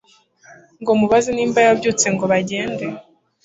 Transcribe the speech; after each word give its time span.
ngo 0.79 0.89
umubaze 0.95 1.29
niba 1.33 1.59
yabyutse 1.67 2.05
ngo 2.13 2.23
bagende 2.31 2.85